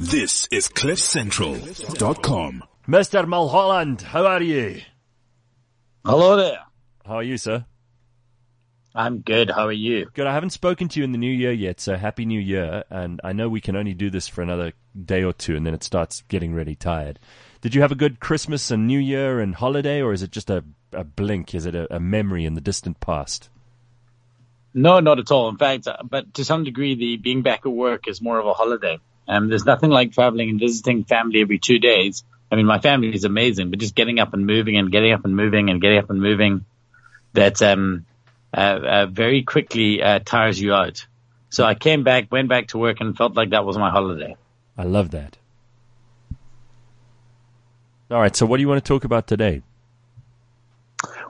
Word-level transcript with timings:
This 0.00 0.48
is 0.50 0.66
CliffCentral.com. 0.66 2.64
Mr. 2.88 3.26
Mulholland, 3.28 4.00
how 4.00 4.24
are 4.24 4.42
you? 4.42 4.80
Hello 6.06 6.36
there. 6.36 6.60
How 7.04 7.16
are 7.16 7.22
you, 7.22 7.36
sir? 7.36 7.66
I'm 8.94 9.18
good. 9.18 9.50
How 9.50 9.66
are 9.66 9.72
you? 9.72 10.08
Good. 10.14 10.26
I 10.26 10.32
haven't 10.32 10.54
spoken 10.54 10.88
to 10.88 10.98
you 10.98 11.04
in 11.04 11.12
the 11.12 11.18
new 11.18 11.30
year 11.30 11.52
yet, 11.52 11.80
so 11.80 11.96
happy 11.96 12.24
new 12.24 12.40
year. 12.40 12.82
And 12.88 13.20
I 13.22 13.34
know 13.34 13.50
we 13.50 13.60
can 13.60 13.76
only 13.76 13.92
do 13.92 14.08
this 14.08 14.26
for 14.26 14.40
another 14.40 14.72
day 15.04 15.22
or 15.22 15.34
two, 15.34 15.54
and 15.54 15.66
then 15.66 15.74
it 15.74 15.84
starts 15.84 16.22
getting 16.28 16.54
really 16.54 16.76
tired. 16.76 17.18
Did 17.60 17.74
you 17.74 17.82
have 17.82 17.92
a 17.92 17.94
good 17.94 18.20
Christmas 18.20 18.70
and 18.70 18.86
New 18.86 18.98
Year 18.98 19.38
and 19.38 19.54
holiday, 19.54 20.00
or 20.00 20.14
is 20.14 20.22
it 20.22 20.30
just 20.30 20.48
a, 20.48 20.64
a 20.94 21.04
blink? 21.04 21.54
Is 21.54 21.66
it 21.66 21.74
a, 21.74 21.94
a 21.94 22.00
memory 22.00 22.46
in 22.46 22.54
the 22.54 22.62
distant 22.62 23.00
past? 23.00 23.50
No, 24.72 25.00
not 25.00 25.18
at 25.18 25.30
all. 25.30 25.50
In 25.50 25.58
fact, 25.58 25.86
uh, 25.86 25.98
but 26.02 26.32
to 26.34 26.44
some 26.46 26.64
degree, 26.64 26.94
the 26.94 27.18
being 27.18 27.42
back 27.42 27.66
at 27.66 27.72
work 27.72 28.08
is 28.08 28.22
more 28.22 28.38
of 28.38 28.46
a 28.46 28.54
holiday. 28.54 28.98
Um, 29.30 29.48
there's 29.48 29.64
nothing 29.64 29.90
like 29.90 30.12
traveling 30.12 30.50
and 30.50 30.58
visiting 30.58 31.04
family 31.04 31.40
every 31.40 31.60
two 31.60 31.78
days. 31.78 32.24
I 32.50 32.56
mean, 32.56 32.66
my 32.66 32.80
family 32.80 33.14
is 33.14 33.22
amazing, 33.22 33.70
but 33.70 33.78
just 33.78 33.94
getting 33.94 34.18
up 34.18 34.34
and 34.34 34.44
moving 34.44 34.76
and 34.76 34.90
getting 34.90 35.12
up 35.12 35.24
and 35.24 35.36
moving 35.36 35.70
and 35.70 35.80
getting 35.80 35.98
up 35.98 36.10
and 36.10 36.20
moving, 36.20 36.64
that 37.34 37.62
um, 37.62 38.06
uh, 38.52 38.80
uh, 38.82 39.06
very 39.06 39.44
quickly 39.44 40.02
uh, 40.02 40.18
tires 40.18 40.60
you 40.60 40.74
out. 40.74 41.06
So 41.48 41.64
I 41.64 41.76
came 41.76 42.02
back, 42.02 42.32
went 42.32 42.48
back 42.48 42.68
to 42.68 42.78
work, 42.78 42.96
and 42.98 43.16
felt 43.16 43.36
like 43.36 43.50
that 43.50 43.64
was 43.64 43.78
my 43.78 43.90
holiday. 43.90 44.36
I 44.76 44.82
love 44.82 45.12
that. 45.12 45.36
All 48.10 48.20
right. 48.20 48.34
So, 48.34 48.46
what 48.46 48.56
do 48.56 48.62
you 48.62 48.68
want 48.68 48.84
to 48.84 48.88
talk 48.88 49.04
about 49.04 49.28
today? 49.28 49.62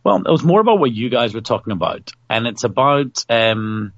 Well, 0.03 0.17
it 0.17 0.31
was 0.31 0.43
more 0.43 0.61
about 0.61 0.79
what 0.79 0.93
you 0.93 1.11
guys 1.11 1.35
were 1.35 1.43
talking 1.43 1.75
about, 1.75 2.13
and 2.31 2.47
it's 2.47 2.65
about 2.65 3.23
um, 3.29 3.93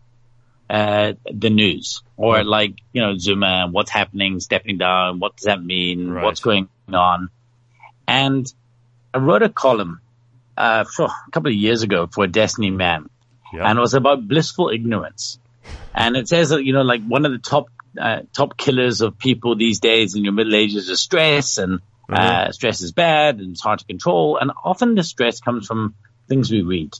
uh, 0.72 1.12
the 1.26 1.50
news 1.50 2.02
or 2.16 2.42
like 2.44 2.74
you 2.94 3.02
know 3.02 3.18
Zuma, 3.18 3.68
what's 3.70 3.90
happening, 3.90 4.40
stepping 4.40 4.78
down, 4.78 5.20
what 5.20 5.36
does 5.36 5.44
that 5.44 5.62
mean, 5.62 6.10
Right. 6.10 6.24
what's 6.24 6.40
going 6.40 6.68
on, 6.92 7.28
and 8.08 8.46
I 9.14 9.18
wrote 9.18 9.42
a 9.42 9.50
column 9.50 10.00
uh, 10.56 10.84
for 10.84 11.06
a 11.06 11.30
couple 11.30 11.50
of 11.50 11.56
years 11.56 11.82
ago 11.82 12.08
for 12.12 12.26
Destiny 12.26 12.70
Man, 12.70 13.10
Yeah. 13.52 13.68
and 13.68 13.78
it 13.78 13.80
was 13.82 13.94
about 13.94 14.26
blissful 14.26 14.70
ignorance, 14.70 15.38
and 15.94 16.16
it 16.16 16.26
says 16.28 16.48
that 16.50 16.64
you 16.64 16.72
know 16.72 16.82
like 16.82 17.02
one 17.06 17.26
of 17.26 17.32
the 17.32 17.38
top 17.38 17.66
uh, 18.00 18.20
top 18.34 18.56
killers 18.56 19.02
of 19.02 19.18
people 19.18 19.56
these 19.56 19.80
days 19.80 20.14
in 20.14 20.24
your 20.24 20.32
middle 20.32 20.54
ages 20.54 20.88
is 20.88 21.00
stress 21.00 21.58
and 21.58 21.80
uh, 22.10 22.50
stress 22.52 22.80
is 22.80 22.92
bad 22.92 23.38
and 23.40 23.50
it's 23.52 23.62
hard 23.62 23.78
to 23.80 23.84
control. 23.84 24.38
And 24.38 24.50
often 24.64 24.94
the 24.94 25.02
stress 25.02 25.40
comes 25.40 25.66
from 25.66 25.94
things 26.28 26.50
we 26.50 26.62
read 26.62 26.92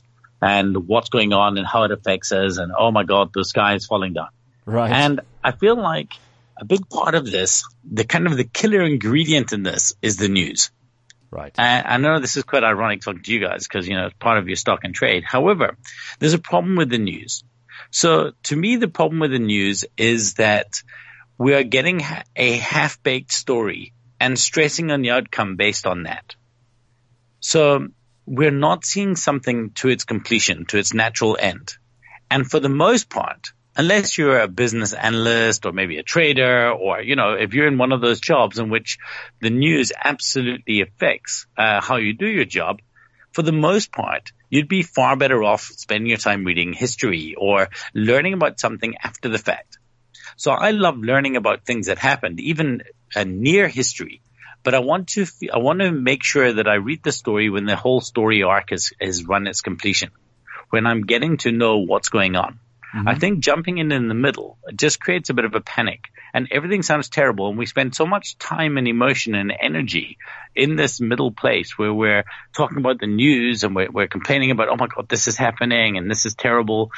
and 0.43 0.87
what's 0.87 1.07
going 1.07 1.31
on 1.31 1.57
and 1.57 1.65
how 1.65 1.83
it 1.83 1.91
affects 1.91 2.33
us. 2.33 2.57
And 2.57 2.73
oh 2.77 2.91
my 2.91 3.03
God, 3.05 3.31
the 3.33 3.45
sky 3.45 3.75
is 3.75 3.85
falling 3.85 4.13
down. 4.13 4.27
right. 4.65 4.91
And 4.91 5.21
I 5.41 5.51
feel 5.51 5.77
like 5.77 6.11
a 6.57 6.65
big 6.65 6.89
part 6.89 7.15
of 7.15 7.25
this, 7.29 7.63
the 7.89 8.03
kind 8.03 8.27
of 8.27 8.35
the 8.35 8.43
killer 8.43 8.81
ingredient 8.81 9.53
in 9.53 9.63
this 9.63 9.93
is 10.01 10.17
the 10.17 10.27
news. 10.27 10.69
right. 11.31 11.53
And 11.57 11.87
I 11.87 11.97
know 11.97 12.19
this 12.19 12.35
is 12.35 12.43
quite 12.43 12.63
ironic 12.63 13.01
talking 13.01 13.23
to 13.23 13.33
you 13.33 13.39
guys 13.39 13.67
because, 13.67 13.87
you 13.87 13.95
know, 13.95 14.07
it's 14.07 14.15
part 14.19 14.37
of 14.37 14.47
your 14.47 14.57
stock 14.57 14.81
and 14.83 14.93
trade. 14.93 15.23
However, 15.25 15.77
there's 16.19 16.33
a 16.33 16.39
problem 16.39 16.75
with 16.75 16.89
the 16.89 16.99
news. 16.99 17.43
So 17.91 18.33
to 18.43 18.55
me, 18.55 18.75
the 18.75 18.87
problem 18.87 19.19
with 19.19 19.31
the 19.31 19.39
news 19.39 19.85
is 19.97 20.33
that 20.35 20.83
we 21.37 21.53
are 21.53 21.63
getting 21.63 22.01
a 22.35 22.57
half-baked 22.57 23.31
story 23.31 23.93
and 24.19 24.37
stressing 24.37 24.91
on 24.91 25.01
the 25.01 25.11
outcome 25.11 25.55
based 25.55 25.87
on 25.87 26.03
that. 26.03 26.35
So 27.39 27.87
we're 28.25 28.51
not 28.51 28.85
seeing 28.85 29.15
something 29.15 29.71
to 29.75 29.89
its 29.89 30.05
completion, 30.05 30.65
to 30.67 30.77
its 30.77 30.93
natural 30.93 31.37
end. 31.39 31.75
And 32.29 32.49
for 32.49 32.59
the 32.59 32.69
most 32.69 33.09
part, 33.09 33.49
unless 33.75 34.17
you're 34.17 34.39
a 34.39 34.47
business 34.47 34.93
analyst 34.93 35.65
or 35.65 35.71
maybe 35.71 35.97
a 35.97 36.03
trader 36.03 36.71
or, 36.71 37.01
you 37.01 37.15
know, 37.15 37.33
if 37.33 37.53
you're 37.53 37.67
in 37.67 37.77
one 37.77 37.91
of 37.91 38.01
those 38.01 38.19
jobs 38.19 38.59
in 38.59 38.69
which 38.69 38.97
the 39.41 39.49
news 39.49 39.91
absolutely 40.03 40.81
affects 40.81 41.47
uh, 41.57 41.81
how 41.81 41.97
you 41.97 42.13
do 42.13 42.27
your 42.27 42.45
job, 42.45 42.79
for 43.33 43.41
the 43.41 43.51
most 43.51 43.91
part, 43.91 44.31
you'd 44.49 44.69
be 44.69 44.83
far 44.83 45.15
better 45.15 45.43
off 45.43 45.63
spending 45.63 46.09
your 46.09 46.19
time 46.19 46.43
reading 46.43 46.73
history 46.73 47.35
or 47.35 47.69
learning 47.93 48.33
about 48.33 48.59
something 48.59 48.95
after 49.03 49.27
the 49.29 49.39
fact. 49.39 49.79
So 50.37 50.51
I 50.51 50.71
love 50.71 50.97
learning 50.97 51.35
about 51.35 51.65
things 51.65 51.87
that 51.87 51.97
happened, 51.97 52.39
even 52.39 52.83
uh, 53.15 53.23
near 53.23 53.67
history. 53.67 54.21
But 54.63 54.73
I 54.73 54.79
want 54.79 55.09
to, 55.09 55.25
I 55.53 55.57
want 55.57 55.79
to 55.79 55.91
make 55.91 56.23
sure 56.23 56.53
that 56.53 56.67
I 56.67 56.75
read 56.75 57.03
the 57.03 57.11
story 57.11 57.49
when 57.49 57.65
the 57.65 57.75
whole 57.75 58.01
story 58.01 58.43
arc 58.43 58.71
is, 58.71 58.93
is 58.99 59.25
run 59.25 59.47
its 59.47 59.61
completion, 59.61 60.11
when 60.69 60.87
I'm 60.87 61.01
getting 61.05 61.37
to 61.37 61.51
know 61.51 61.79
what's 61.79 62.09
going 62.09 62.35
on. 62.35 62.59
Mm-hmm. 62.95 63.07
I 63.07 63.15
think 63.15 63.39
jumping 63.39 63.79
in 63.79 63.91
in 63.91 64.07
the 64.07 64.13
middle 64.13 64.57
just 64.75 64.99
creates 64.99 65.29
a 65.29 65.33
bit 65.33 65.45
of 65.45 65.55
a 65.55 65.61
panic 65.61 66.11
and 66.33 66.47
everything 66.51 66.83
sounds 66.83 67.09
terrible. 67.09 67.49
And 67.49 67.57
we 67.57 67.65
spend 67.65 67.95
so 67.95 68.05
much 68.05 68.37
time 68.37 68.77
and 68.77 68.87
emotion 68.87 69.33
and 69.33 69.51
energy 69.59 70.17
in 70.55 70.75
this 70.75 71.01
middle 71.01 71.31
place 71.31 71.77
where 71.77 71.93
we're 71.93 72.23
talking 72.55 72.77
about 72.77 72.99
the 72.99 73.07
news 73.07 73.63
and 73.63 73.75
we're, 73.75 73.89
we're 73.89 74.07
complaining 74.07 74.51
about, 74.51 74.69
oh 74.69 74.75
my 74.75 74.87
God, 74.87 75.09
this 75.09 75.27
is 75.27 75.37
happening 75.37 75.97
and 75.97 76.09
this 76.09 76.25
is 76.25 76.35
terrible 76.35 76.91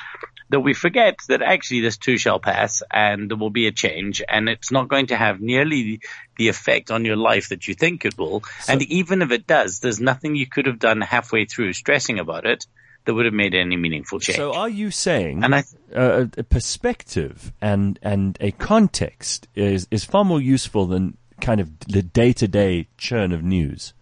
that 0.49 0.59
we 0.59 0.73
forget 0.73 1.17
that 1.27 1.41
actually 1.41 1.81
this 1.81 1.97
too 1.97 2.17
shall 2.17 2.39
pass 2.39 2.83
and 2.91 3.29
there 3.29 3.37
will 3.37 3.49
be 3.49 3.67
a 3.67 3.71
change 3.71 4.21
and 4.27 4.47
it's 4.47 4.71
not 4.71 4.87
going 4.87 5.07
to 5.07 5.15
have 5.15 5.41
nearly 5.41 6.01
the 6.37 6.49
effect 6.49 6.91
on 6.91 7.03
your 7.05 7.15
life 7.15 7.49
that 7.49 7.67
you 7.67 7.73
think 7.73 8.05
it 8.05 8.17
will. 8.17 8.43
and 8.67 8.81
even 8.83 9.21
if 9.21 9.31
it 9.31 9.47
does, 9.47 9.79
there's 9.79 9.99
nothing 9.99 10.35
you 10.35 10.45
could 10.47 10.67
have 10.67 10.79
done 10.79 11.01
halfway 11.01 11.45
through 11.45 11.73
stressing 11.73 12.19
about 12.19 12.45
it 12.45 12.67
that 13.05 13.13
would 13.13 13.25
have 13.25 13.33
made 13.33 13.53
any 13.55 13.77
meaningful 13.77 14.19
change. 14.19 14.37
So, 14.37 14.53
are 14.53 14.69
you 14.69 14.91
saying 14.91 15.43
and 15.43 15.55
I, 15.55 15.63
uh, 15.95 16.25
a 16.37 16.43
perspective 16.43 17.53
and 17.61 17.99
and 18.01 18.37
a 18.41 18.51
context 18.51 19.47
is 19.55 19.87
is 19.91 20.03
far 20.03 20.25
more 20.25 20.41
useful 20.41 20.87
than 20.87 21.17
kind 21.39 21.61
of 21.61 21.77
the 21.79 22.01
day 22.01 22.33
to 22.33 22.47
day 22.47 22.87
churn 22.97 23.31
of 23.31 23.43
news? 23.43 23.93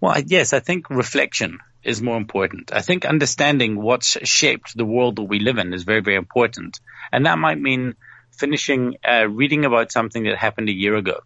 Well, 0.00 0.12
I- 0.12 0.24
yes, 0.26 0.52
I 0.52 0.60
think 0.60 0.90
reflection 0.90 1.58
is 1.86 2.02
more 2.02 2.16
important. 2.16 2.72
I 2.72 2.82
think 2.82 3.04
understanding 3.04 3.80
what's 3.80 4.18
shaped 4.24 4.76
the 4.76 4.84
world 4.84 5.16
that 5.16 5.22
we 5.22 5.38
live 5.38 5.58
in 5.58 5.72
is 5.72 5.84
very, 5.84 6.00
very 6.00 6.16
important. 6.16 6.80
And 7.12 7.26
that 7.26 7.38
might 7.38 7.60
mean 7.60 7.94
finishing 8.32 8.96
uh, 9.08 9.28
reading 9.28 9.64
about 9.64 9.92
something 9.92 10.24
that 10.24 10.36
happened 10.36 10.68
a 10.68 10.72
year 10.74 10.96
ago. 10.96 11.20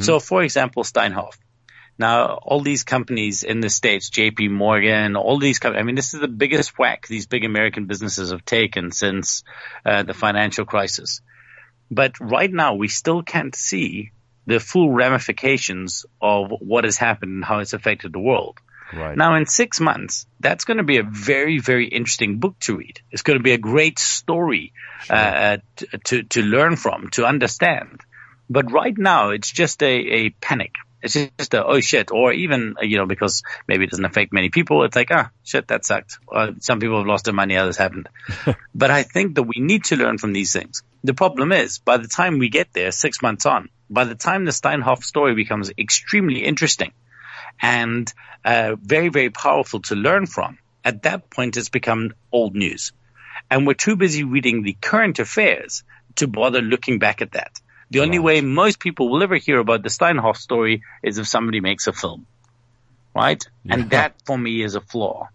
So, 0.00 0.18
for 0.18 0.42
example, 0.42 0.82
Steinhoff. 0.82 1.38
Now, 1.98 2.38
all 2.42 2.60
these 2.60 2.84
companies 2.84 3.42
in 3.42 3.60
the 3.60 3.70
States, 3.70 4.10
JP 4.10 4.50
Morgan, 4.50 5.16
all 5.16 5.38
these 5.38 5.58
companies, 5.58 5.80
I 5.80 5.84
mean, 5.84 5.94
this 5.94 6.12
is 6.12 6.20
the 6.20 6.28
biggest 6.28 6.78
whack 6.78 7.06
these 7.06 7.26
big 7.26 7.44
American 7.44 7.86
businesses 7.86 8.32
have 8.32 8.44
taken 8.44 8.90
since 8.90 9.44
uh, 9.84 10.02
the 10.02 10.12
financial 10.12 10.66
crisis. 10.66 11.22
But 11.90 12.20
right 12.20 12.52
now, 12.52 12.74
we 12.74 12.88
still 12.88 13.22
can't 13.22 13.54
see 13.54 14.10
the 14.46 14.60
full 14.60 14.92
ramifications 14.92 16.04
of 16.20 16.50
what 16.60 16.84
has 16.84 16.96
happened 16.96 17.32
and 17.32 17.44
how 17.44 17.60
it's 17.60 17.72
affected 17.72 18.12
the 18.12 18.18
world. 18.18 18.58
Right. 18.92 19.16
Now, 19.16 19.34
in 19.34 19.46
six 19.46 19.80
months, 19.80 20.26
that's 20.38 20.64
going 20.64 20.76
to 20.76 20.84
be 20.84 20.98
a 20.98 21.02
very, 21.02 21.58
very 21.58 21.86
interesting 21.86 22.38
book 22.38 22.58
to 22.60 22.76
read. 22.76 23.00
It's 23.10 23.22
going 23.22 23.38
to 23.38 23.42
be 23.42 23.52
a 23.52 23.58
great 23.58 23.98
story 23.98 24.72
uh, 25.10 25.58
to, 25.76 25.98
to 26.04 26.22
to 26.22 26.42
learn 26.42 26.76
from, 26.76 27.10
to 27.12 27.26
understand. 27.26 28.00
But 28.48 28.70
right 28.70 28.96
now, 28.96 29.30
it's 29.30 29.50
just 29.50 29.82
a, 29.82 29.86
a 29.86 30.30
panic. 30.30 30.74
It's 31.02 31.14
just 31.14 31.54
a 31.54 31.64
oh 31.64 31.80
shit, 31.80 32.10
or 32.10 32.32
even 32.32 32.76
uh, 32.80 32.84
you 32.84 32.96
know 32.96 33.06
because 33.06 33.42
maybe 33.68 33.84
it 33.84 33.90
doesn't 33.90 34.04
affect 34.04 34.32
many 34.32 34.50
people. 34.50 34.84
It's 34.84 34.96
like 34.96 35.10
ah 35.10 35.30
shit, 35.44 35.68
that 35.68 35.84
sucked. 35.84 36.18
Uh, 36.32 36.52
some 36.60 36.80
people 36.80 36.98
have 36.98 37.06
lost 37.06 37.26
their 37.26 37.34
money, 37.34 37.56
others 37.56 37.76
haven't. 37.76 38.06
but 38.74 38.90
I 38.90 39.02
think 39.02 39.34
that 39.34 39.42
we 39.42 39.56
need 39.58 39.84
to 39.84 39.96
learn 39.96 40.18
from 40.18 40.32
these 40.32 40.52
things. 40.52 40.82
The 41.04 41.14
problem 41.14 41.52
is, 41.52 41.78
by 41.78 41.98
the 41.98 42.08
time 42.08 42.38
we 42.38 42.48
get 42.48 42.72
there, 42.72 42.90
six 42.92 43.20
months 43.20 43.46
on, 43.46 43.68
by 43.90 44.04
the 44.04 44.14
time 44.14 44.44
the 44.44 44.52
Steinhoff 44.52 45.04
story 45.04 45.34
becomes 45.34 45.70
extremely 45.78 46.44
interesting 46.44 46.92
and 47.60 48.12
uh, 48.44 48.76
very, 48.80 49.08
very 49.08 49.30
powerful 49.30 49.80
to 49.82 49.94
learn 49.94 50.26
from, 50.26 50.58
at 50.84 51.02
that 51.02 51.30
point 51.30 51.56
it's 51.56 51.68
become 51.68 52.12
old 52.32 52.54
news. 52.54 52.92
And 53.50 53.66
we're 53.66 53.74
too 53.74 53.96
busy 53.96 54.24
reading 54.24 54.62
the 54.62 54.76
current 54.80 55.18
affairs 55.18 55.84
to 56.16 56.26
bother 56.26 56.62
looking 56.62 56.98
back 56.98 57.22
at 57.22 57.32
that. 57.32 57.60
The 57.90 58.00
only 58.00 58.18
way 58.18 58.40
most 58.40 58.80
people 58.80 59.08
will 59.08 59.22
ever 59.22 59.36
hear 59.36 59.58
about 59.58 59.82
the 59.82 59.88
Steinhoff 59.90 60.36
story 60.36 60.82
is 61.02 61.18
if 61.18 61.28
somebody 61.28 61.60
makes 61.60 61.86
a 61.86 61.92
film. 61.92 62.26
Right? 63.14 63.42
And 63.68 63.90
that 63.90 64.14
for 64.24 64.36
me 64.36 64.62
is 64.62 64.74
a 64.74 64.80
flaw. 64.80 65.28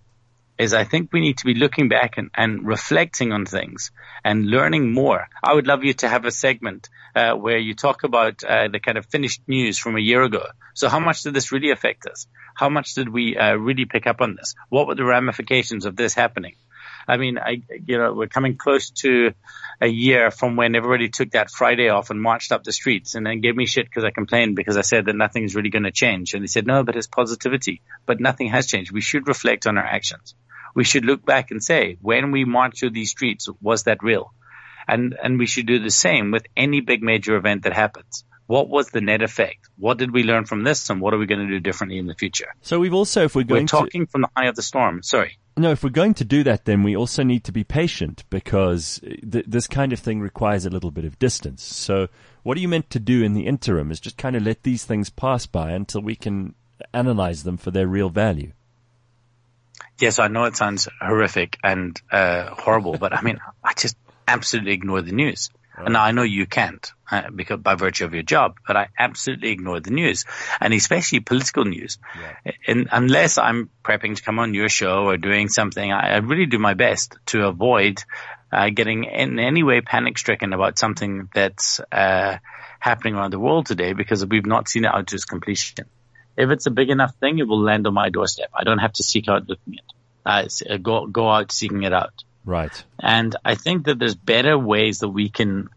Is 0.61 0.75
I 0.75 0.83
think 0.83 1.11
we 1.11 1.21
need 1.21 1.39
to 1.39 1.45
be 1.45 1.55
looking 1.55 1.89
back 1.89 2.19
and, 2.19 2.29
and 2.35 2.67
reflecting 2.67 3.31
on 3.31 3.47
things 3.47 3.89
and 4.23 4.45
learning 4.45 4.93
more. 4.93 5.27
I 5.43 5.55
would 5.55 5.65
love 5.65 5.83
you 5.83 5.93
to 5.95 6.07
have 6.07 6.25
a 6.25 6.29
segment 6.29 6.87
uh, 7.15 7.33
where 7.33 7.57
you 7.57 7.73
talk 7.73 8.03
about 8.03 8.43
uh, 8.43 8.67
the 8.67 8.79
kind 8.79 8.99
of 8.99 9.07
finished 9.07 9.41
news 9.47 9.79
from 9.79 9.97
a 9.97 9.99
year 9.99 10.21
ago. 10.21 10.45
So 10.75 10.87
how 10.87 10.99
much 10.99 11.23
did 11.23 11.33
this 11.33 11.51
really 11.51 11.71
affect 11.71 12.05
us? 12.05 12.27
How 12.53 12.69
much 12.69 12.93
did 12.93 13.09
we 13.09 13.35
uh, 13.35 13.55
really 13.55 13.85
pick 13.85 14.05
up 14.05 14.21
on 14.21 14.35
this? 14.35 14.53
What 14.69 14.85
were 14.85 14.93
the 14.93 15.03
ramifications 15.03 15.85
of 15.87 15.95
this 15.95 16.13
happening? 16.13 16.53
I 17.07 17.17
mean, 17.17 17.39
I, 17.39 17.63
you 17.87 17.97
know, 17.97 18.13
we're 18.13 18.27
coming 18.27 18.57
close 18.57 18.91
to 19.01 19.33
a 19.81 19.87
year 19.87 20.29
from 20.29 20.55
when 20.55 20.75
everybody 20.75 21.09
took 21.09 21.31
that 21.31 21.49
Friday 21.49 21.89
off 21.89 22.11
and 22.11 22.21
marched 22.21 22.51
up 22.51 22.63
the 22.63 22.71
streets 22.71 23.15
and 23.15 23.25
then 23.25 23.41
gave 23.41 23.55
me 23.55 23.65
shit 23.65 23.85
because 23.85 24.03
I 24.03 24.11
complained 24.11 24.55
because 24.55 24.77
I 24.77 24.81
said 24.81 25.05
that 25.05 25.15
nothing's 25.15 25.55
really 25.55 25.71
going 25.71 25.83
to 25.83 25.91
change. 25.91 26.33
And 26.35 26.43
they 26.43 26.47
said, 26.47 26.67
no, 26.67 26.83
but 26.83 26.95
it's 26.95 27.07
positivity. 27.07 27.81
But 28.05 28.19
nothing 28.19 28.49
has 28.49 28.67
changed. 28.67 28.91
We 28.91 29.01
should 29.01 29.27
reflect 29.27 29.65
on 29.65 29.77
our 29.77 29.83
actions. 29.83 30.35
We 30.73 30.83
should 30.83 31.06
look 31.06 31.25
back 31.25 31.51
and 31.51 31.63
say, 31.63 31.97
when 32.01 32.31
we 32.31 32.45
marched 32.45 32.79
through 32.79 32.91
these 32.91 33.12
streets, 33.12 33.50
was 33.62 33.83
that 33.83 34.03
real? 34.03 34.33
And, 34.88 35.15
and 35.21 35.38
we 35.38 35.45
should 35.45 35.68
do 35.68 35.79
the 35.79 35.91
same 35.91 36.31
with 36.31 36.45
any 36.57 36.81
big 36.81 37.03
major 37.03 37.35
event 37.35 37.63
that 37.63 37.73
happens. 37.73 38.23
What 38.47 38.68
was 38.68 38.89
the 38.89 39.00
net 39.00 39.21
effect? 39.21 39.69
What 39.77 39.97
did 39.97 40.12
we 40.12 40.23
learn 40.23 40.45
from 40.45 40.63
this 40.63 40.89
and 40.89 41.00
what 41.00 41.13
are 41.13 41.18
we 41.18 41.25
going 41.25 41.47
to 41.47 41.53
do 41.53 41.62
differently 41.62 41.97
in 41.97 42.07
the 42.07 42.15
future? 42.15 42.53
So 42.62 42.79
we've 42.79 42.94
also, 42.94 43.23
if 43.23 43.35
we're 43.35 43.44
going 43.44 43.63
we're 43.63 43.68
talking 43.68 44.06
to, 44.06 44.12
from 44.12 44.21
the 44.23 44.29
eye 44.35 44.47
of 44.47 44.56
the 44.56 44.62
storm. 44.62 45.03
Sorry. 45.03 45.38
No, 45.56 45.71
if 45.71 45.83
we're 45.83 45.89
going 45.89 46.15
to 46.15 46.25
do 46.25 46.44
that, 46.44 46.65
then 46.65 46.83
we 46.83 46.95
also 46.95 47.24
need 47.24 47.45
to 47.45 47.53
be 47.53 47.63
patient 47.63 48.25
because 48.29 49.00
th- 49.00 49.45
this 49.47 49.67
kind 49.67 49.94
of 49.94 50.00
thing 50.00 50.19
requires 50.19 50.65
a 50.65 50.69
little 50.69 50.91
bit 50.91 51.06
of 51.06 51.17
distance. 51.17 51.63
So 51.63 52.09
what 52.44 52.57
are 52.57 52.59
you 52.59 52.67
meant 52.67 52.89
to 52.89 53.00
do 53.00 53.24
in 53.24 53.33
the 53.33 53.47
interim 53.47 53.89
is 53.89 54.01
just 54.01 54.17
kind 54.17 54.35
of 54.35 54.44
let 54.44 54.63
these 54.63 54.83
things 54.83 55.09
pass 55.09 55.45
by 55.45 55.71
until 55.71 56.01
we 56.01 56.15
can 56.15 56.56
analyze 56.94 57.44
them 57.44 57.57
for 57.57 57.71
their 57.71 57.88
real 57.88 58.09
value. 58.09 58.51
Yes, 59.99 60.19
I 60.19 60.27
know 60.27 60.45
it 60.45 60.55
sounds 60.55 60.87
horrific 60.99 61.57
and 61.63 61.99
uh, 62.11 62.49
horrible, 62.55 62.97
but 62.97 63.13
I 63.13 63.21
mean, 63.21 63.39
I 63.63 63.73
just 63.73 63.97
absolutely 64.27 64.73
ignore 64.73 65.01
the 65.01 65.11
news. 65.11 65.49
Right. 65.77 65.87
And 65.87 65.95
I 65.95 66.11
know 66.11 66.23
you 66.23 66.45
can't 66.47 66.91
uh, 67.09 67.29
because 67.33 67.59
by 67.59 67.75
virtue 67.75 68.05
of 68.05 68.13
your 68.13 68.23
job, 68.23 68.57
but 68.67 68.75
I 68.75 68.87
absolutely 68.97 69.51
ignore 69.51 69.79
the 69.79 69.91
news 69.91 70.25
and 70.59 70.73
especially 70.73 71.21
political 71.21 71.63
news. 71.63 71.97
Yeah. 72.19 72.51
And 72.67 72.89
unless 72.91 73.37
I'm 73.37 73.69
prepping 73.83 74.15
to 74.17 74.21
come 74.21 74.39
on 74.39 74.53
your 74.53 74.69
show 74.69 75.05
or 75.05 75.17
doing 75.17 75.47
something, 75.47 75.91
I, 75.91 76.15
I 76.15 76.17
really 76.17 76.45
do 76.45 76.59
my 76.59 76.73
best 76.73 77.17
to 77.27 77.47
avoid 77.47 78.03
uh, 78.51 78.69
getting 78.69 79.05
in 79.05 79.39
any 79.39 79.63
way 79.63 79.81
panic 79.81 80.17
stricken 80.17 80.51
about 80.51 80.77
something 80.77 81.29
that's 81.33 81.79
uh, 81.91 82.37
happening 82.79 83.15
around 83.15 83.31
the 83.31 83.39
world 83.39 83.65
today 83.65 83.93
because 83.93 84.25
we've 84.25 84.45
not 84.45 84.67
seen 84.67 84.83
it 84.85 84.93
out 84.93 85.07
to 85.07 85.15
its 85.15 85.25
completion. 85.25 85.85
If 86.37 86.49
it's 86.49 86.65
a 86.65 86.71
big 86.71 86.89
enough 86.89 87.15
thing, 87.15 87.39
it 87.39 87.47
will 87.47 87.61
land 87.61 87.87
on 87.87 87.93
my 87.93 88.09
doorstep. 88.09 88.49
I 88.53 88.63
don't 88.63 88.79
have 88.79 88.93
to 88.93 89.03
seek 89.03 89.27
out 89.27 89.47
looking 89.47 89.75
it. 89.75 89.81
Uh, 90.25 90.77
go 90.77 91.07
go 91.07 91.29
out 91.29 91.51
seeking 91.51 91.83
it 91.83 91.93
out. 91.93 92.23
Right. 92.45 92.83
And 92.99 93.35
I 93.43 93.55
think 93.55 93.85
that 93.85 93.99
there's 93.99 94.15
better 94.15 94.57
ways 94.57 94.99
that 94.99 95.09
we 95.09 95.29
can 95.29 95.69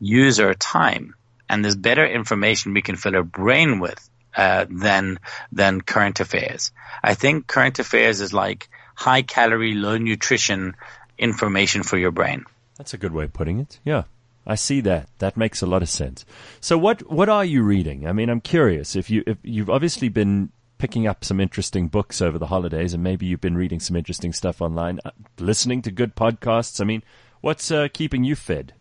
use 0.00 0.40
our 0.40 0.54
time, 0.54 1.14
and 1.48 1.64
there's 1.64 1.76
better 1.76 2.06
information 2.06 2.74
we 2.74 2.82
can 2.82 2.96
fill 2.96 3.16
our 3.16 3.22
brain 3.22 3.80
with 3.80 4.08
uh, 4.36 4.66
than 4.70 5.18
than 5.50 5.80
current 5.80 6.20
affairs. 6.20 6.72
I 7.02 7.14
think 7.14 7.46
current 7.46 7.78
affairs 7.78 8.20
is 8.20 8.32
like 8.32 8.68
high 8.94 9.22
calorie, 9.22 9.74
low 9.74 9.98
nutrition 9.98 10.74
information 11.18 11.82
for 11.82 11.98
your 11.98 12.10
brain. 12.10 12.44
That's 12.76 12.94
a 12.94 12.98
good 12.98 13.12
way 13.12 13.24
of 13.24 13.32
putting 13.32 13.58
it. 13.58 13.78
Yeah. 13.84 14.04
I 14.46 14.56
see 14.56 14.80
that. 14.82 15.08
That 15.18 15.36
makes 15.36 15.62
a 15.62 15.66
lot 15.66 15.82
of 15.82 15.88
sense. 15.88 16.24
So 16.60 16.76
what 16.76 17.10
what 17.10 17.28
are 17.28 17.44
you 17.44 17.62
reading? 17.62 18.06
I 18.06 18.12
mean, 18.12 18.28
I'm 18.28 18.40
curious. 18.40 18.96
If 18.96 19.10
you 19.10 19.22
if 19.26 19.38
you've 19.42 19.70
obviously 19.70 20.08
been 20.08 20.50
picking 20.78 21.06
up 21.06 21.24
some 21.24 21.38
interesting 21.38 21.86
books 21.86 22.20
over 22.20 22.38
the 22.38 22.48
holidays, 22.48 22.92
and 22.92 23.02
maybe 23.02 23.26
you've 23.26 23.40
been 23.40 23.56
reading 23.56 23.78
some 23.78 23.96
interesting 23.96 24.32
stuff 24.32 24.60
online, 24.60 24.98
uh, 25.04 25.10
listening 25.38 25.80
to 25.82 25.92
good 25.92 26.16
podcasts. 26.16 26.80
I 26.80 26.84
mean, 26.84 27.04
what's 27.40 27.70
uh, 27.70 27.88
keeping 27.92 28.24
you 28.24 28.34
fed? 28.34 28.74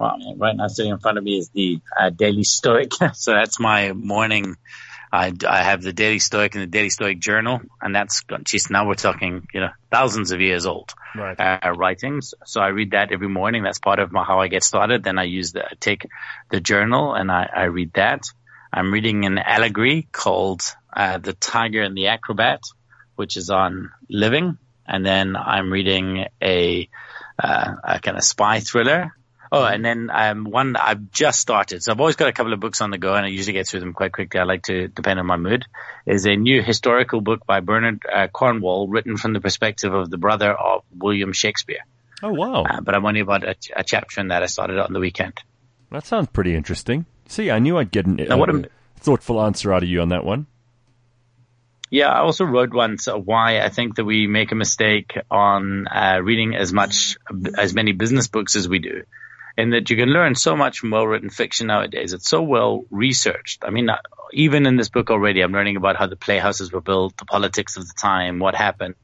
Well, 0.00 0.18
right 0.36 0.56
now 0.56 0.66
sitting 0.66 0.90
in 0.90 0.98
front 0.98 1.18
of 1.18 1.24
me 1.24 1.38
is 1.38 1.50
the 1.50 1.80
uh, 1.96 2.10
Daily 2.10 2.42
Stoic. 2.42 2.92
so 3.14 3.32
that's 3.32 3.60
my 3.60 3.92
morning 3.92 4.56
I, 5.14 5.32
I 5.48 5.62
have 5.62 5.80
the 5.80 5.92
Daily 5.92 6.18
Stoic 6.18 6.56
and 6.56 6.62
the 6.62 6.66
Daily 6.66 6.90
Stoic 6.90 7.20
Journal, 7.20 7.60
and 7.80 7.94
that's, 7.94 8.24
just 8.42 8.68
now 8.68 8.88
we're 8.88 8.94
talking, 8.94 9.46
you 9.54 9.60
know, 9.60 9.70
thousands 9.88 10.32
of 10.32 10.40
years 10.40 10.66
old 10.66 10.92
right. 11.14 11.38
uh, 11.38 11.70
writings. 11.70 12.34
So 12.46 12.60
I 12.60 12.68
read 12.68 12.90
that 12.90 13.12
every 13.12 13.28
morning. 13.28 13.62
That's 13.62 13.78
part 13.78 14.00
of 14.00 14.10
my, 14.10 14.24
how 14.24 14.40
I 14.40 14.48
get 14.48 14.64
started. 14.64 15.04
Then 15.04 15.16
I 15.16 15.22
use 15.22 15.52
the, 15.52 15.66
take 15.78 16.08
the 16.50 16.60
journal 16.60 17.14
and 17.14 17.30
I, 17.30 17.48
I 17.54 17.64
read 17.64 17.92
that. 17.94 18.22
I'm 18.72 18.92
reading 18.92 19.24
an 19.24 19.38
allegory 19.38 20.08
called 20.10 20.62
uh, 20.92 21.18
The 21.18 21.32
Tiger 21.32 21.82
and 21.82 21.96
the 21.96 22.08
Acrobat, 22.08 22.62
which 23.14 23.36
is 23.36 23.50
on 23.50 23.92
living. 24.10 24.58
And 24.84 25.06
then 25.06 25.36
I'm 25.36 25.72
reading 25.72 26.26
a, 26.42 26.88
uh, 27.38 27.74
a 27.84 28.00
kind 28.00 28.16
of 28.16 28.24
spy 28.24 28.58
thriller 28.58 29.14
Oh, 29.56 29.64
and 29.64 29.84
then 29.84 30.10
um, 30.12 30.42
one 30.42 30.74
I've 30.74 31.12
just 31.12 31.38
started. 31.38 31.80
So 31.80 31.92
I've 31.92 32.00
always 32.00 32.16
got 32.16 32.26
a 32.26 32.32
couple 32.32 32.52
of 32.52 32.58
books 32.58 32.80
on 32.80 32.90
the 32.90 32.98
go, 32.98 33.14
and 33.14 33.24
I 33.24 33.28
usually 33.28 33.52
get 33.52 33.68
through 33.68 33.78
them 33.78 33.92
quite 33.92 34.12
quickly. 34.12 34.40
I 34.40 34.42
like 34.42 34.64
to 34.64 34.88
depend 34.88 35.20
on 35.20 35.26
my 35.26 35.36
mood. 35.36 35.64
Is 36.06 36.26
a 36.26 36.34
new 36.34 36.60
historical 36.60 37.20
book 37.20 37.46
by 37.46 37.60
Bernard 37.60 38.02
uh, 38.12 38.26
Cornwell, 38.26 38.88
written 38.88 39.16
from 39.16 39.32
the 39.32 39.40
perspective 39.40 39.94
of 39.94 40.10
the 40.10 40.18
brother 40.18 40.52
of 40.52 40.82
William 40.92 41.32
Shakespeare. 41.32 41.84
Oh 42.20 42.32
wow! 42.32 42.64
Uh, 42.64 42.80
but 42.80 42.96
I'm 42.96 43.06
only 43.06 43.20
about 43.20 43.44
a, 43.44 43.54
a, 43.76 43.84
chapter 43.84 44.20
in 44.20 44.28
that. 44.28 44.42
I 44.42 44.46
started 44.46 44.80
on 44.80 44.92
the 44.92 44.98
weekend. 44.98 45.34
That 45.92 46.04
sounds 46.04 46.26
pretty 46.32 46.56
interesting. 46.56 47.06
See, 47.28 47.52
I 47.52 47.60
knew 47.60 47.78
I'd 47.78 47.92
get 47.92 48.08
a 48.08 48.34
uh, 48.34 48.62
thoughtful 48.96 49.40
answer 49.40 49.72
out 49.72 49.84
of 49.84 49.88
you 49.88 50.00
on 50.00 50.08
that 50.08 50.24
one. 50.24 50.48
Yeah, 51.90 52.08
I 52.08 52.22
also 52.22 52.44
wrote 52.44 52.74
once 52.74 53.06
why 53.06 53.60
I 53.60 53.68
think 53.68 53.94
that 53.96 54.04
we 54.04 54.26
make 54.26 54.50
a 54.50 54.56
mistake 54.56 55.16
on 55.30 55.86
uh, 55.86 56.18
reading 56.20 56.56
as 56.56 56.72
much 56.72 57.18
as 57.56 57.72
many 57.72 57.92
business 57.92 58.26
books 58.26 58.56
as 58.56 58.68
we 58.68 58.80
do 58.80 59.04
in 59.56 59.70
that 59.70 59.88
you 59.88 59.96
can 59.96 60.08
learn 60.08 60.34
so 60.34 60.56
much 60.56 60.80
from 60.80 60.90
well-written 60.90 61.30
fiction 61.30 61.68
nowadays. 61.68 62.12
It's 62.12 62.28
so 62.28 62.42
well 62.42 62.84
researched. 62.90 63.64
I 63.64 63.70
mean, 63.70 63.88
even 64.32 64.66
in 64.66 64.76
this 64.76 64.88
book 64.88 65.10
already, 65.10 65.42
I'm 65.42 65.52
learning 65.52 65.76
about 65.76 65.96
how 65.96 66.06
the 66.06 66.16
playhouses 66.16 66.72
were 66.72 66.80
built, 66.80 67.16
the 67.16 67.24
politics 67.24 67.76
of 67.76 67.86
the 67.86 67.94
time, 67.96 68.40
what 68.40 68.54
happened. 68.54 68.96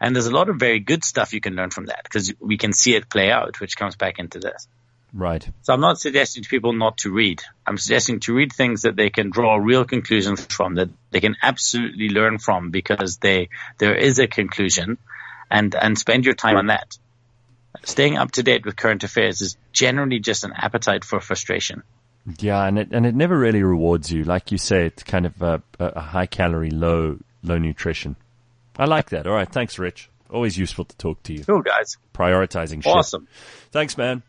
And 0.00 0.14
there's 0.14 0.26
a 0.26 0.34
lot 0.34 0.48
of 0.48 0.56
very 0.56 0.78
good 0.78 1.04
stuff 1.04 1.32
you 1.32 1.40
can 1.40 1.54
learn 1.54 1.70
from 1.70 1.86
that 1.86 2.04
because 2.04 2.32
we 2.40 2.58
can 2.58 2.72
see 2.72 2.94
it 2.94 3.10
play 3.10 3.30
out, 3.30 3.60
which 3.60 3.76
comes 3.76 3.96
back 3.96 4.18
into 4.18 4.38
this. 4.38 4.68
Right. 5.12 5.46
So 5.62 5.74
I'm 5.74 5.80
not 5.80 5.98
suggesting 5.98 6.42
to 6.42 6.48
people 6.48 6.72
not 6.72 6.98
to 6.98 7.10
read. 7.10 7.42
I'm 7.66 7.76
suggesting 7.76 8.20
to 8.20 8.34
read 8.34 8.52
things 8.52 8.82
that 8.82 8.96
they 8.96 9.10
can 9.10 9.30
draw 9.30 9.56
real 9.56 9.84
conclusions 9.84 10.46
from, 10.46 10.76
that 10.76 10.88
they 11.10 11.20
can 11.20 11.36
absolutely 11.42 12.08
learn 12.08 12.38
from 12.38 12.70
because 12.70 13.18
they, 13.18 13.50
there 13.78 13.94
is 13.94 14.18
a 14.18 14.26
conclusion 14.26 14.96
and, 15.50 15.74
and 15.74 15.98
spend 15.98 16.24
your 16.24 16.34
time 16.34 16.56
on 16.56 16.68
that 16.68 16.96
staying 17.84 18.16
up 18.16 18.32
to 18.32 18.42
date 18.42 18.64
with 18.64 18.76
current 18.76 19.04
affairs 19.04 19.40
is 19.40 19.56
generally 19.72 20.18
just 20.18 20.44
an 20.44 20.52
appetite 20.54 21.04
for 21.04 21.20
frustration. 21.20 21.82
Yeah, 22.38 22.64
and 22.64 22.78
it 22.78 22.92
and 22.92 23.04
it 23.04 23.14
never 23.14 23.36
really 23.36 23.62
rewards 23.62 24.12
you. 24.12 24.22
Like 24.24 24.52
you 24.52 24.58
say, 24.58 24.86
it's 24.86 25.02
kind 25.02 25.26
of 25.26 25.42
a, 25.42 25.62
a 25.80 26.00
high 26.00 26.26
calorie, 26.26 26.70
low 26.70 27.18
low 27.42 27.58
nutrition. 27.58 28.14
I 28.78 28.84
like 28.84 29.10
that. 29.10 29.26
All 29.26 29.34
right, 29.34 29.50
thanks, 29.50 29.78
Rich. 29.78 30.08
Always 30.30 30.56
useful 30.56 30.84
to 30.86 30.96
talk 30.96 31.22
to 31.24 31.32
you. 31.34 31.44
Cool, 31.44 31.62
guys. 31.62 31.98
Prioritizing 32.14 32.86
Awesome. 32.86 33.26
Shit. 33.26 33.70
Thanks, 33.72 33.98
man. 33.98 34.22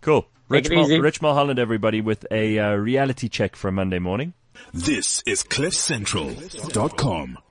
Cool. 0.00 0.26
Rich, 0.48 0.70
Mul- 0.70 1.00
Rich 1.00 1.20
Mulholland, 1.20 1.58
everybody, 1.58 2.00
with 2.00 2.24
a 2.30 2.58
uh, 2.58 2.74
reality 2.74 3.28
check 3.28 3.54
for 3.54 3.68
a 3.68 3.72
Monday 3.72 3.98
morning. 3.98 4.32
This 4.72 5.22
is 5.26 5.42
CliffCentral.com. 5.42 7.38